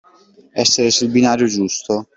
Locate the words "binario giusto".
1.11-2.07